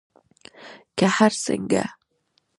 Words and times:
که 0.97 1.05
هر 1.17 1.31
څنګه 1.45 1.83